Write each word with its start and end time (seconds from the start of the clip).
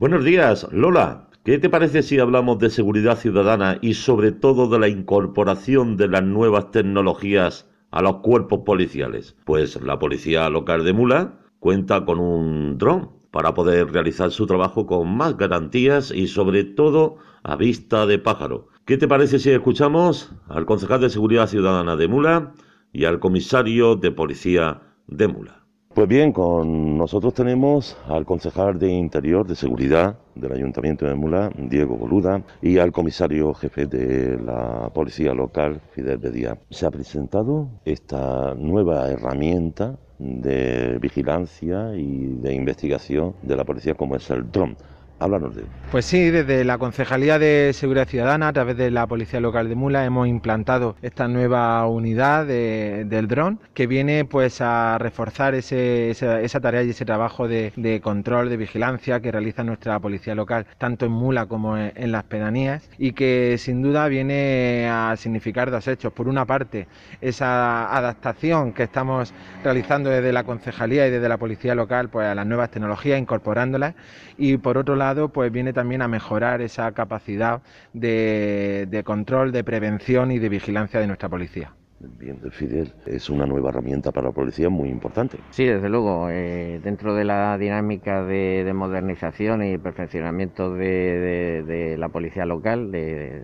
Buenos 0.00 0.24
días, 0.24 0.64
Lola. 0.70 1.28
¿Qué 1.42 1.58
te 1.58 1.68
parece 1.68 2.04
si 2.04 2.20
hablamos 2.20 2.60
de 2.60 2.70
seguridad 2.70 3.18
ciudadana 3.18 3.78
y 3.82 3.94
sobre 3.94 4.30
todo 4.30 4.68
de 4.68 4.78
la 4.78 4.86
incorporación 4.86 5.96
de 5.96 6.06
las 6.06 6.22
nuevas 6.22 6.70
tecnologías 6.70 7.68
a 7.90 8.00
los 8.00 8.18
cuerpos 8.18 8.60
policiales? 8.64 9.36
Pues 9.44 9.82
la 9.82 9.98
policía 9.98 10.48
local 10.50 10.84
de 10.84 10.92
Mula 10.92 11.40
cuenta 11.58 12.04
con 12.04 12.20
un 12.20 12.78
dron 12.78 13.10
para 13.32 13.54
poder 13.54 13.90
realizar 13.90 14.30
su 14.30 14.46
trabajo 14.46 14.86
con 14.86 15.16
más 15.16 15.36
garantías 15.36 16.12
y 16.12 16.28
sobre 16.28 16.62
todo 16.62 17.16
a 17.42 17.56
vista 17.56 18.06
de 18.06 18.20
pájaro. 18.20 18.68
¿Qué 18.84 18.98
te 18.98 19.08
parece 19.08 19.40
si 19.40 19.50
escuchamos 19.50 20.32
al 20.46 20.64
concejal 20.64 21.00
de 21.00 21.10
Seguridad 21.10 21.48
Ciudadana 21.48 21.96
de 21.96 22.06
Mula 22.06 22.52
y 22.92 23.04
al 23.04 23.18
comisario 23.18 23.96
de 23.96 24.12
Policía 24.12 24.80
de 25.08 25.26
Mula? 25.26 25.67
Pues 25.98 26.06
bien, 26.06 26.30
con 26.30 26.96
nosotros 26.96 27.34
tenemos 27.34 27.96
al 28.06 28.24
concejal 28.24 28.78
de 28.78 28.88
Interior 28.88 29.44
de 29.44 29.56
Seguridad 29.56 30.16
del 30.36 30.52
Ayuntamiento 30.52 31.04
de 31.04 31.16
Mula, 31.16 31.50
Diego 31.58 31.96
Boluda, 31.96 32.40
y 32.62 32.78
al 32.78 32.92
comisario 32.92 33.52
jefe 33.52 33.86
de 33.86 34.38
la 34.38 34.92
Policía 34.94 35.34
Local, 35.34 35.80
Fidel 35.90 36.18
Bedía. 36.18 36.56
Se 36.70 36.86
ha 36.86 36.92
presentado 36.92 37.68
esta 37.84 38.54
nueva 38.54 39.10
herramienta 39.10 39.98
de 40.20 41.00
vigilancia 41.00 41.92
y 41.96 42.26
de 42.28 42.54
investigación 42.54 43.34
de 43.42 43.56
la 43.56 43.64
policía 43.64 43.94
como 43.94 44.14
es 44.14 44.30
el 44.30 44.48
DRON 44.52 44.76
Háblanos 45.20 45.56
de 45.56 45.64
Pues 45.90 46.04
sí, 46.04 46.30
desde 46.30 46.64
la 46.64 46.78
Concejalía 46.78 47.40
de 47.40 47.72
Seguridad 47.72 48.06
Ciudadana, 48.06 48.48
a 48.48 48.52
través 48.52 48.76
de 48.76 48.90
la 48.92 49.06
Policía 49.06 49.40
Local 49.40 49.68
de 49.68 49.74
Mula, 49.74 50.04
hemos 50.04 50.28
implantado 50.28 50.94
esta 51.02 51.26
nueva 51.26 51.84
unidad 51.88 52.46
del 52.46 53.26
dron 53.26 53.58
que 53.74 53.88
viene 53.88 54.24
pues 54.24 54.60
a 54.60 54.96
reforzar 54.98 55.56
esa, 55.56 56.60
tarea 56.60 56.84
y 56.84 56.90
ese 56.90 57.04
trabajo 57.04 57.48
de, 57.48 58.00
control, 58.02 58.48
de 58.48 58.56
vigilancia 58.56 59.20
que 59.20 59.32
realiza 59.32 59.64
nuestra 59.64 59.98
Policía 59.98 60.36
Local, 60.36 60.66
tanto 60.78 61.06
en 61.06 61.12
Mula 61.12 61.46
como 61.46 61.76
en, 61.76 62.12
las 62.12 62.24
pedanías, 62.24 62.88
y 62.96 63.12
que 63.12 63.56
sin 63.58 63.82
duda 63.82 64.06
viene 64.06 64.88
a 64.88 65.16
significar 65.16 65.72
dos 65.72 65.88
hechos. 65.88 66.12
Por 66.12 66.28
una 66.28 66.46
parte, 66.46 66.86
esa 67.20 67.92
adaptación 67.96 68.72
que 68.72 68.84
estamos 68.84 69.34
realizando 69.64 70.10
desde 70.10 70.32
la 70.32 70.44
Concejalía 70.44 71.08
y 71.08 71.10
desde 71.10 71.28
la 71.28 71.38
Policía 71.38 71.74
Local 71.74 72.08
pues, 72.08 72.28
a 72.28 72.36
las 72.36 72.46
nuevas 72.46 72.70
tecnologías, 72.70 73.18
incorporándolas, 73.18 73.94
y 74.36 74.56
por 74.58 74.78
otro 74.78 74.94
lado, 74.94 75.07
pues 75.32 75.50
viene 75.52 75.72
también 75.72 76.02
a 76.02 76.08
mejorar 76.08 76.60
esa 76.60 76.92
capacidad 76.92 77.62
de, 77.92 79.02
control, 79.04 79.52
de 79.52 79.64
prevención 79.64 80.30
y 80.30 80.38
de 80.38 80.48
vigilancia 80.48 81.00
de 81.00 81.06
nuestra 81.06 81.28
policía. 81.28 81.72
Bien, 82.00 82.38
Fidel, 82.52 82.92
es 83.06 83.28
una 83.28 83.44
nueva 83.44 83.70
herramienta 83.70 84.12
para 84.12 84.28
la 84.28 84.32
policía 84.32 84.68
muy 84.68 84.88
importante. 84.88 85.38
Sí, 85.50 85.64
desde 85.64 85.88
luego. 85.88 86.28
Eh, 86.30 86.80
dentro 86.84 87.12
de 87.16 87.24
la 87.24 87.58
dinámica 87.58 88.22
de, 88.22 88.70
modernización 88.72 89.64
y 89.64 89.78
perfeccionamiento 89.78 90.72
de, 90.74 91.96
la 91.98 92.08
policía 92.08 92.46
local, 92.46 92.92
de, 92.92 93.42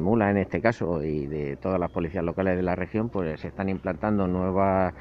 Mula 0.00 0.30
en 0.30 0.36
este 0.36 0.60
caso, 0.60 1.02
y 1.02 1.26
de 1.26 1.56
todas 1.56 1.80
las 1.80 1.90
policías 1.90 2.22
locales 2.22 2.56
de 2.56 2.62
la 2.62 2.76
región, 2.76 3.08
pues 3.08 3.40
se 3.40 3.48
están 3.48 3.68
implantando 3.68 4.28
nuevas 4.28 4.94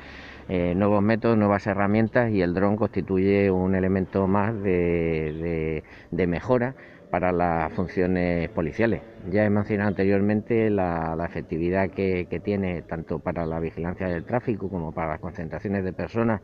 eh, 0.48 0.74
nuevos 0.76 1.02
métodos, 1.02 1.38
nuevas 1.38 1.66
herramientas 1.66 2.32
y 2.32 2.42
el 2.42 2.54
dron 2.54 2.78
constituye 2.78 3.50
un 3.50 3.74
elemento 3.76 4.28
más 4.28 4.54
de, 4.62 5.84
mejora 6.12 6.76
para 7.16 7.32
las 7.32 7.72
funciones 7.72 8.50
policiales. 8.50 9.02
Ya 9.32 9.46
he 9.46 9.50
mencionado 9.50 9.88
anteriormente 9.88 10.70
la, 10.70 11.16
efectividad 11.26 11.90
que, 11.90 12.28
tiene 12.44 12.82
tanto 12.82 13.20
para 13.20 13.46
la 13.46 13.62
vigilancia 13.62 14.10
del 14.10 14.26
tráfico 14.26 14.68
como 14.70 14.92
para 14.92 15.12
las 15.12 15.22
concentraciones 15.22 15.86
de 15.86 15.94
personas 15.94 16.42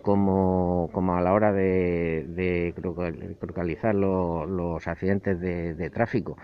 como, 0.00 0.88
a 0.94 1.20
la 1.20 1.34
hora 1.34 1.52
de, 1.52 2.24
de 2.28 2.74
localizar 3.42 3.94
los, 3.94 4.88
accidentes 4.88 5.38
de 5.38 5.90
tráfico. 5.90 6.38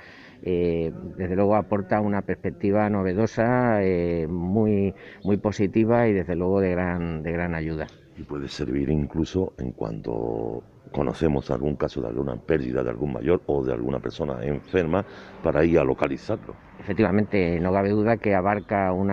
Eh, 0.45 0.93
desde 1.17 1.35
luego 1.35 1.55
aporta 1.55 2.01
una 2.01 2.21
perspectiva 2.21 2.91
novedosa, 2.91 3.83
eh, 3.83 4.27
muy, 4.29 4.93
muy 5.25 5.39
positiva 5.39 6.09
y 6.09 6.13
desde 6.13 6.35
luego 6.35 6.61
de 6.61 6.73
gran, 6.73 7.23
de 7.23 7.33
gran 7.33 7.55
ayuda. 7.55 7.87
Y 8.19 8.25
puede 8.25 8.49
servir 8.49 8.91
incluso 8.91 9.55
en 9.59 9.71
cuanto 9.71 10.63
conocemos 10.93 11.51
algún 11.51 11.77
caso 11.77 12.01
de 12.01 12.09
alguna 12.09 12.37
pérdida 12.37 12.85
de 12.85 12.91
algún 12.91 13.15
mayor 13.15 13.43
o 13.47 13.65
de 13.65 13.73
alguna 13.73 13.99
persona 13.99 14.45
enferma 14.45 15.05
para 15.43 15.65
ir 15.65 15.79
a 15.79 15.85
localizarlo. 15.85 16.55
Efectivamente, 16.79 17.61
no 17.61 17.73
cabe 17.73 17.91
duda 17.91 18.17
que 18.17 18.35
abarca 18.35 18.93
un 18.93 19.07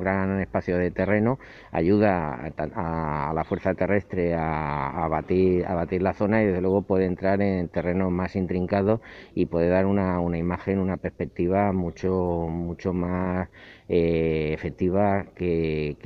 gran 0.00 0.40
espacio 0.40 0.78
de 0.78 0.92
terreno, 0.92 1.38
ayuda 1.72 2.52
a, 2.56 3.32
la 3.34 3.44
fuerza 3.44 3.74
terrestre 3.74 4.34
a, 4.34 5.06
batir, 5.10 5.66
a 5.66 5.74
batir 5.74 6.02
la 6.02 6.12
zona 6.14 6.42
y 6.42 6.46
desde 6.46 6.60
luego 6.60 6.82
puede 6.82 7.06
entrar 7.06 7.42
en 7.42 7.68
terrenos 7.68 8.12
más 8.12 8.36
intrincados 8.36 9.00
y 9.34 9.46
puede 9.46 9.68
dar 9.68 9.86
una, 9.86 10.20
imagen, 10.38 10.78
una 10.78 10.96
perspectiva 10.96 11.72
mucho, 11.72 12.46
mucho 12.48 12.92
más 12.92 13.48
eh, 13.88 14.52
efectiva 14.54 15.26
que 15.34 15.96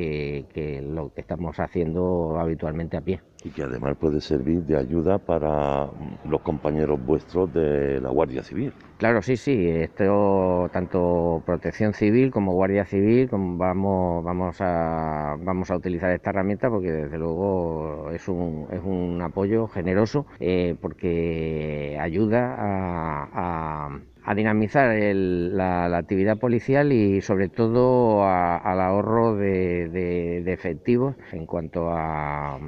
lo 0.83 1.13
que 1.13 1.21
estamos 1.21 1.61
haciendo 1.61 2.39
habitualmente 2.41 2.97
a 2.97 3.03
pie 3.03 3.21
y 3.45 3.51
que 3.51 3.63
además 3.63 3.97
puede 3.97 4.21
servir 4.21 4.63
de 4.65 4.77
ayuda 4.77 5.19
para 5.19 5.89
los 6.25 6.41
compañeros 6.43 7.01
vuestros 7.01 7.53
de 7.53 8.01
la 8.01 8.11
Guardia 8.11 8.43
Civil. 8.43 8.73
Claro, 8.97 9.23
sí, 9.23 9.37
sí, 9.37 9.69
esto 9.69 10.69
tanto 10.73 11.43
Protección 11.47 11.95
Civil 11.95 12.33
como 12.33 12.53
Guardia 12.53 12.85
Civil 12.85 13.29
vamos 13.31 14.25
vamos 14.25 14.57
a 14.61 15.37
vamos 15.39 15.71
a 15.71 15.77
utilizar 15.77 16.11
esta 16.11 16.31
herramienta 16.31 16.69
porque 16.69 16.91
desde 16.91 17.17
luego 17.17 18.11
es 18.11 18.27
un, 18.29 18.67
es 18.73 18.81
un 18.83 19.23
apoyo 19.23 19.69
generoso 19.69 20.27
eh, 20.41 20.75
porque 20.81 21.97
ayuda 22.01 22.57
a 22.59 24.01
dinamizar 24.35 24.95
la, 24.95 25.97
actividad 25.97 26.39
policial 26.39 26.93
y 26.93 27.21
sobre 27.21 27.49
todo 27.49 28.25
al 28.25 28.81
ahorro 28.81 29.37
de, 29.37 30.43
efectivos 30.53 31.15
en 31.33 31.47
cuanto 31.47 31.91
a, 31.91 32.59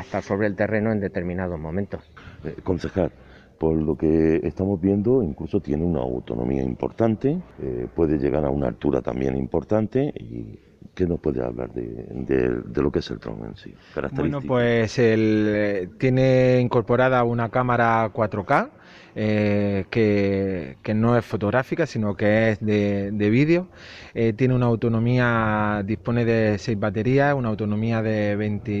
estar 0.00 0.22
sobre 0.22 0.46
el 0.46 0.56
terreno 0.56 0.92
en 0.92 1.00
determinados 1.00 1.58
momentos. 1.58 2.02
Eh, 2.44 2.56
concejal, 2.62 3.12
por 3.58 3.74
lo 3.74 3.96
que 3.96 4.40
estamos 4.42 4.80
viendo, 4.80 5.22
incluso 5.22 5.60
tiene 5.60 5.84
una 5.84 6.00
autonomía 6.00 6.62
importante, 6.62 7.38
eh, 7.62 7.86
puede 7.94 8.18
llegar 8.18 8.44
a 8.44 8.50
una 8.50 8.68
altura 8.68 9.02
también 9.02 9.36
importante 9.36 10.12
y 10.16 10.58
¿Qué 10.94 11.06
nos 11.06 11.20
puede 11.20 11.42
hablar 11.42 11.72
de, 11.72 12.82
lo 12.82 12.90
que 12.90 12.98
es 12.98 13.10
el 13.10 13.18
dron 13.18 13.44
en 13.44 13.56
sí? 13.56 13.72
Bueno, 14.12 14.40
pues 14.42 14.98
el, 14.98 15.46
eh, 15.48 15.88
tiene 15.98 16.60
incorporada 16.60 17.22
una 17.24 17.48
cámara 17.48 18.10
4K 18.12 18.70
eh, 19.14 19.86
que, 19.90 20.76
no 20.94 21.16
es 21.16 21.24
fotográfica, 21.24 21.86
sino 21.86 22.16
que 22.16 22.50
es 22.50 22.60
de, 22.60 23.30
vídeo. 23.30 23.68
Eh, 24.14 24.32
tiene 24.32 24.54
una 24.54 24.66
autonomía, 24.66 25.82
dispone 25.84 26.24
de 26.24 26.58
seis 26.58 26.78
baterías, 26.78 27.34
una 27.34 27.48
autonomía 27.48 28.02
de 28.02 28.36
20, 28.36 28.72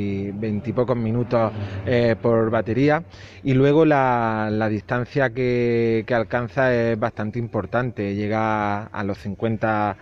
y 0.66 0.72
pocos 0.72 0.96
minutos 0.96 1.52
eh, 1.86 2.16
por 2.20 2.50
batería. 2.50 3.04
Y 3.42 3.54
luego 3.54 3.84
la, 3.84 4.68
distancia 4.70 5.30
que, 5.30 6.04
alcanza 6.10 6.74
es 6.74 6.98
bastante 6.98 7.38
importante, 7.38 8.14
llega 8.14 8.84
a 8.84 9.04
los 9.04 9.18
50, 9.18 9.96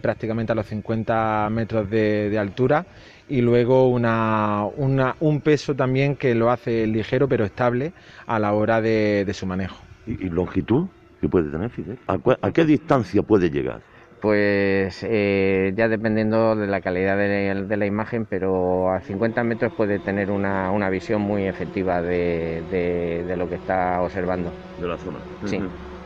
prácticamente 0.00 0.52
a 0.52 0.54
los 0.54 0.66
50 0.66 1.48
metros 1.50 1.90
de 1.90 2.38
altura 2.38 2.86
y 3.28 3.42
luego 3.42 3.88
una, 3.88 4.64
un 5.20 5.40
peso 5.40 5.74
también 5.74 6.16
que 6.16 6.34
lo 6.34 6.50
hace 6.50 6.86
ligero 6.86 7.28
pero 7.28 7.44
estable 7.44 7.92
a 8.26 8.38
la 8.38 8.52
hora 8.52 8.80
de, 8.80 9.30
su 9.32 9.46
manejo. 9.46 9.76
¿Y, 10.06 10.28
longitud 10.28 10.86
que 11.20 11.28
puede 11.28 11.50
tener 11.50 11.70
Fidel? 11.70 11.98
¿A, 12.06 12.50
qué 12.52 12.64
distancia 12.64 13.22
puede 13.22 13.50
llegar? 13.50 13.80
Pues 14.20 15.04
eh, 15.08 15.72
ya 15.76 15.88
dependiendo 15.88 16.56
de 16.56 16.66
la 16.66 16.80
calidad 16.80 17.16
de, 17.16 17.76
la 17.76 17.86
imagen, 17.86 18.26
pero 18.28 18.90
a 18.90 19.00
50 19.00 19.44
metros 19.44 19.72
puede 19.76 20.00
tener 20.00 20.30
una, 20.30 20.72
una 20.72 20.90
visión 20.90 21.22
muy 21.22 21.44
efectiva 21.44 22.02
de, 22.02 22.62
de, 23.26 23.36
lo 23.36 23.48
que 23.48 23.54
está 23.56 24.00
observando. 24.02 24.50
De 24.80 24.88
la 24.88 24.98
zona. 24.98 25.18
Sí. 25.44 25.60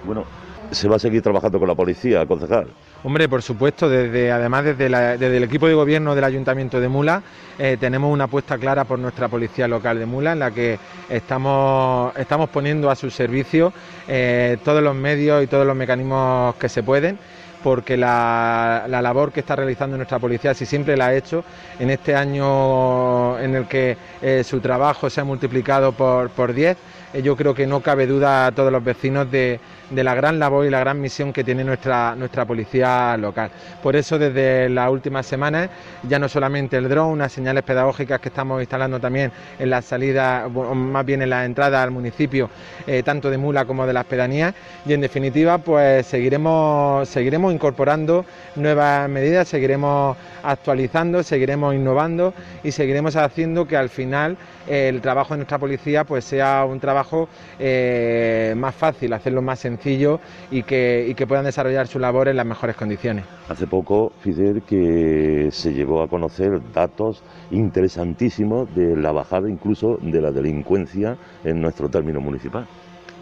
Bueno, 0.05 0.25
¿se 0.73 0.89
va 0.89 0.97
a 0.97 0.99
seguir 0.99 1.23
trabajando 1.23 1.59
con 1.59 1.69
la 1.69 1.75
policía, 1.75 2.27
concejal? 2.27 2.67
Hombre, 3.05 3.29
por 3.29 3.43
supuesto, 3.43 3.87
además 3.87 4.65
desde, 4.65 4.87
el 4.87 5.43
equipo 5.45 5.69
de 5.69 5.75
gobierno 5.75 6.15
del 6.15 6.25
Ayuntamiento 6.25 6.81
de 6.81 6.89
Mula 6.89 7.23
eh, 7.59 7.77
tenemos 7.79 8.13
una 8.13 8.25
apuesta 8.25 8.59
clara 8.59 8.85
por 8.85 8.99
nuestra 8.99 9.29
policía 9.29 9.69
local 9.69 9.99
de 9.99 10.07
Mula 10.07 10.33
en 10.33 10.39
la 10.39 10.51
que 10.51 10.79
estamos, 11.09 12.17
estamos 12.17 12.49
poniendo 12.51 12.91
a 12.91 12.97
su 12.97 13.11
servicio 13.11 13.73
eh, 14.09 14.57
todos 14.65 14.83
los 14.83 14.95
medios 14.95 15.43
y 15.45 15.47
todos 15.47 15.67
los 15.67 15.77
mecanismos 15.77 16.55
que 16.57 16.69
se 16.69 16.83
pueden 16.83 17.19
porque 17.63 17.97
la, 17.97 18.87
labor 18.89 19.33
que 19.33 19.41
está 19.41 19.57
realizando 19.57 19.97
nuestra 19.97 20.19
policía, 20.19 20.53
si 20.53 20.67
siempre 20.67 20.97
la 20.97 21.07
ha 21.07 21.15
hecho, 21.15 21.45
en 21.79 21.91
este 21.91 22.15
año 22.15 23.39
en 23.39 23.55
el 23.55 23.67
que 23.67 23.97
eh, 24.21 24.43
su 24.45 24.61
trabajo 24.61 25.09
se 25.09 25.21
ha 25.21 25.25
multiplicado 25.25 25.93
por, 25.93 26.31
por 26.31 26.53
10, 26.53 26.77
eh, 26.77 26.77
yo 27.21 27.37
creo 27.37 27.55
que 27.55 27.67
no 27.67 27.81
cabe 27.81 28.07
duda 28.07 28.47
a 28.47 28.53
todos 28.53 28.73
los 28.73 28.83
vecinos 28.83 29.31
de, 29.31 29.61
la 29.91 30.15
gran 30.15 30.39
labor 30.39 30.65
y 30.65 30.71
la 30.71 30.81
gran 30.81 30.99
misión 31.01 31.33
que 31.35 31.45
tiene 31.45 31.65
nuestra, 31.65 32.15
nuestra 32.17 32.47
policía 32.47 33.15
local. 33.19 33.51
Por 33.83 33.95
eso 33.95 34.19
desde 34.19 34.71
las 34.71 34.91
últimas 34.91 35.27
semanas 35.27 35.69
ya 36.09 36.19
no 36.19 36.29
solamente 36.29 36.79
el 36.79 36.89
dron, 36.89 37.09
unas 37.09 37.31
señales 37.31 37.63
pedagógicas 37.63 38.19
que 38.21 38.31
estamos 38.31 38.61
instalando 38.63 38.99
también 38.99 39.31
en 39.59 39.69
la 39.69 39.83
salida, 39.83 40.49
más 40.49 41.05
bien 41.05 41.21
en 41.21 41.29
la 41.29 41.45
entrada 41.45 41.83
al 41.83 41.91
municipio, 41.91 42.49
eh, 42.87 43.03
tanto 43.03 43.29
de 43.29 43.37
Mula 43.37 43.67
como 43.67 43.87
de 43.87 43.93
las 43.93 44.07
pedanías, 44.07 44.55
y 44.87 44.95
en 44.95 45.03
definitiva 45.03 45.59
pues 45.59 46.07
seguiremos, 46.07 47.07
seguiremos 47.09 47.53
incorporando 47.53 48.25
nuevas 48.57 49.09
medidas, 49.11 49.49
seguiremos 49.49 50.17
actualizando, 50.43 51.23
seguiremos 51.23 51.75
innovando 51.75 52.33
y 52.65 52.73
seguiremos 52.73 53.17
haciendo 53.17 53.67
que 53.67 53.77
al 53.77 53.91
final 53.91 54.37
eh, 54.62 54.62
el 54.67 55.01
trabajo 55.01 55.35
de 55.35 55.39
nuestra 55.39 55.59
policía 55.59 56.05
pues 56.05 56.25
sea 56.25 56.65
un 56.65 56.81
trabajo 56.81 57.29
eh, 57.59 58.55
más 58.57 58.75
fácil, 58.75 59.13
hacerlo 59.13 59.43
más 59.43 59.61
sencillo 59.61 60.21
y 60.51 60.63
que, 60.63 61.13
que 61.17 61.27
puedan 61.27 61.45
desarrollar 61.45 61.87
su 61.87 61.99
labor 61.99 62.29
en 62.29 62.37
las 62.37 62.47
mejores 62.47 62.77
condiciones. 62.77 63.25
Hace 63.49 63.67
poco, 63.67 64.13
Fidel, 64.21 64.63
que 64.63 65.49
se 65.51 65.73
llegó 65.73 66.03
a 66.03 66.09
conocer 66.09 66.61
datos 66.73 67.23
interesantísimos 67.51 68.75
de 68.75 68.97
la 68.97 69.13
bajada 69.13 69.49
incluso 69.49 69.99
de 70.01 70.21
la 70.21 70.31
delincuencia 70.31 71.17
en 71.45 71.61
nuestro 71.61 71.89
término 71.89 72.21
municipal. 72.21 72.67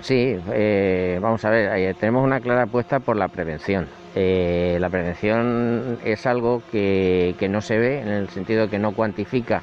Sí, 0.00 0.34
eh, 0.52 1.18
vamos 1.20 1.44
a 1.44 1.50
ver, 1.50 1.94
tenemos 1.96 2.24
una 2.24 2.40
clara 2.40 2.62
apuesta 2.62 3.00
por 3.00 3.16
la 3.16 3.28
prevención. 3.28 3.86
Eh, 4.14 4.78
la 4.80 4.88
prevención 4.88 5.98
es 6.04 6.26
algo 6.26 6.62
que, 6.72 7.34
no 7.50 7.60
se 7.60 7.78
ve 7.78 8.00
en 8.00 8.08
el 8.08 8.28
sentido 8.30 8.68
que 8.68 8.78
no 8.78 8.92
cuantifica 8.92 9.62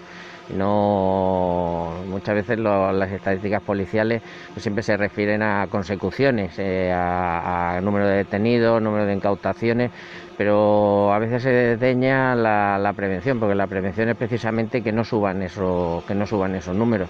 no 0.55 1.46
muchas 2.27 2.47
veces 2.47 2.59
las 2.59 3.11
estadísticas 3.11 3.61
policiales 3.61 4.21
pues 4.53 4.61
siempre 4.61 4.83
se 4.83 4.97
refieren 4.97 5.41
a 5.41 5.67
consecuciones 5.67 6.53
eh, 6.57 6.91
a, 6.93 7.79
número 7.81 8.05
de 8.05 8.17
detenidos 8.17 8.81
número 8.81 9.05
de 9.05 9.13
incautaciones 9.13 9.91
pero 10.37 11.13
a 11.13 11.19
veces 11.19 11.43
se 11.43 11.49
desdeña 11.49 12.35
la, 12.35 12.93
prevención 12.95 13.39
porque 13.39 13.55
la 13.55 13.67
prevención 13.67 14.09
es 14.09 14.17
precisamente 14.17 14.81
que 14.81 14.91
no 14.91 15.05
suban 15.05 15.41
esos 15.41 16.03
que 16.03 16.13
no 16.13 16.27
suban 16.27 16.53
esos 16.55 16.75
números. 16.75 17.09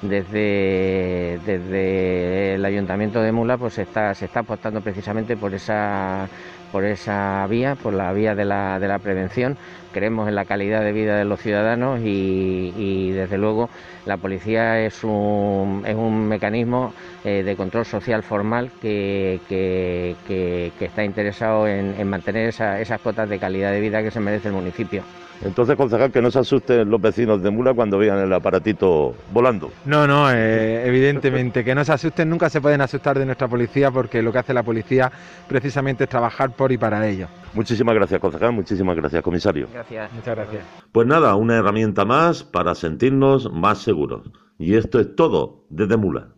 Desde, 0.00 1.40
desde 1.44 2.54
el 2.54 2.64
ayuntamiento 2.64 3.20
de 3.20 3.32
Mula 3.32 3.58
pues 3.58 3.78
está, 3.78 4.14
se 4.14 4.26
está 4.26 4.40
apostando 4.40 4.80
precisamente 4.80 5.36
por 5.36 5.54
esa 5.54 6.28
por 6.72 6.84
esa 6.84 7.46
vía, 7.48 7.74
por 7.74 7.94
la 7.94 8.12
vía 8.12 8.34
de 8.34 8.44
la, 8.44 8.78
de 8.78 8.88
la 8.88 8.98
prevención. 8.98 9.56
Creemos 9.92 10.28
en 10.28 10.34
la 10.34 10.44
calidad 10.44 10.82
de 10.82 10.92
vida 10.92 11.16
de 11.16 11.24
los 11.24 11.40
ciudadanos 11.40 12.00
y, 12.04 13.10
desde 13.12 13.38
luego 13.38 13.70
la 14.04 14.16
policía 14.16 14.80
es 14.84 15.02
un, 15.02 15.82
es 15.86 15.96
un 15.96 16.28
mecanismo 16.28 16.92
eh, 17.24 17.42
de 17.42 17.56
control 17.56 17.84
social 17.84 18.22
formal 18.22 18.70
que, 18.80 19.40
que, 19.48 20.72
está 20.80 21.04
interesado 21.04 21.66
en, 21.66 22.08
mantener 22.08 22.48
esas 22.48 23.00
cotas 23.00 23.28
de 23.28 23.38
calidad 23.38 23.72
de 23.72 23.80
vida 23.80 24.02
que 24.02 24.10
se 24.10 24.20
merece 24.20 24.48
el 24.48 24.54
municipio. 24.54 25.02
Entonces, 25.44 25.76
concejal, 25.76 26.10
que 26.10 26.20
no 26.20 26.30
se 26.30 26.40
asusten 26.40 26.90
los 26.90 27.00
vecinos 27.00 27.42
de 27.42 27.50
Mula 27.50 27.72
cuando 27.72 27.96
vean 27.98 28.18
el 28.18 28.32
aparatito 28.32 29.14
volando. 29.32 29.70
No, 29.84 30.06
no, 30.06 30.30
eh, 30.32 30.86
evidentemente, 30.86 31.64
que 31.64 31.74
no 31.74 31.84
se 31.84 31.92
asusten, 31.92 32.28
nunca 32.28 32.50
se 32.50 32.60
pueden 32.60 32.80
asustar 32.80 33.18
de 33.18 33.24
nuestra 33.24 33.46
policía 33.46 33.90
porque 33.90 34.20
lo 34.20 34.32
que 34.32 34.38
hace 34.38 34.52
la 34.52 34.64
policía 34.64 35.12
precisamente 35.46 36.04
es 36.04 36.10
trabajar 36.10 36.50
por 36.58 36.70
y 36.70 36.76
para 36.76 37.08
ellos. 37.08 37.30
Muchísimas 37.54 37.94
gracias, 37.94 38.20
concejal, 38.20 38.52
muchísimas 38.52 38.94
gracias, 38.94 39.22
comisario. 39.22 39.68
Gracias. 39.72 40.12
Muchas 40.12 40.36
gracias. 40.36 40.64
Pues 40.92 41.06
nada, 41.06 41.34
una 41.36 41.56
herramienta 41.56 42.04
más 42.04 42.44
para 42.44 42.74
sentirnos 42.74 43.50
más 43.50 43.78
seguros. 43.78 44.30
Y 44.58 44.74
esto 44.74 45.00
es 45.00 45.14
todo 45.16 45.64
desde 45.70 45.96
Mula. 45.96 46.34